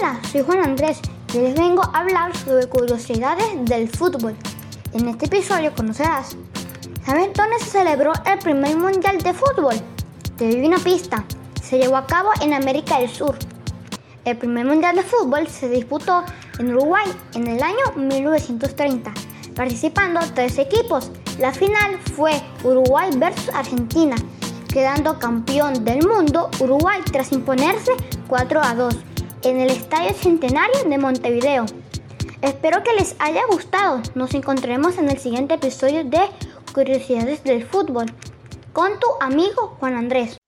Hola, 0.00 0.18
soy 0.32 0.40
Juan 0.40 0.64
Andrés 0.64 0.98
y 1.34 1.38
les 1.38 1.54
vengo 1.54 1.82
a 1.82 1.98
hablar 1.98 2.34
sobre 2.34 2.66
curiosidades 2.66 3.46
del 3.66 3.86
fútbol. 3.86 4.34
En 4.94 5.06
este 5.08 5.26
episodio 5.26 5.74
conocerás, 5.74 6.38
¿saben 7.04 7.32
dónde 7.34 7.58
se 7.58 7.66
celebró 7.66 8.12
el 8.24 8.38
primer 8.38 8.78
mundial 8.78 9.18
de 9.18 9.34
fútbol? 9.34 9.74
Te 10.38 10.48
doy 10.48 10.66
una 10.66 10.78
pista, 10.78 11.22
se 11.62 11.76
llevó 11.76 11.98
a 11.98 12.06
cabo 12.06 12.30
en 12.40 12.54
América 12.54 12.98
del 12.98 13.10
Sur. 13.10 13.36
El 14.24 14.38
primer 14.38 14.64
mundial 14.64 14.96
de 14.96 15.02
fútbol 15.02 15.46
se 15.48 15.68
disputó 15.68 16.24
en 16.58 16.70
Uruguay 16.70 17.06
en 17.34 17.46
el 17.46 17.62
año 17.62 17.92
1930, 17.94 19.12
participando 19.54 20.20
tres 20.34 20.56
equipos. 20.56 21.10
La 21.38 21.52
final 21.52 21.98
fue 22.16 22.40
Uruguay 22.64 23.10
versus 23.16 23.50
Argentina, 23.50 24.16
quedando 24.72 25.18
campeón 25.18 25.84
del 25.84 26.06
mundo 26.08 26.48
Uruguay 26.58 27.00
tras 27.12 27.32
imponerse 27.32 27.92
4 28.28 28.60
a 28.62 28.74
2 28.74 29.09
en 29.42 29.60
el 29.60 29.70
Estadio 29.70 30.12
Centenario 30.14 30.84
de 30.84 30.98
Montevideo. 30.98 31.66
Espero 32.42 32.82
que 32.82 32.92
les 32.94 33.16
haya 33.18 33.42
gustado. 33.50 34.02
Nos 34.14 34.34
encontraremos 34.34 34.98
en 34.98 35.08
el 35.08 35.18
siguiente 35.18 35.54
episodio 35.54 36.04
de 36.04 36.20
Curiosidades 36.72 37.44
del 37.44 37.64
Fútbol 37.64 38.06
con 38.72 38.98
tu 38.98 39.06
amigo 39.20 39.76
Juan 39.78 39.94
Andrés. 39.94 40.39